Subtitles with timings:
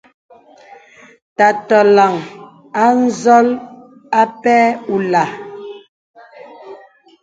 [1.37, 2.13] Tà tɔləŋ
[2.83, 3.47] a n̄zɔl
[4.21, 4.61] apɛ̂
[4.93, 5.29] ùlāā.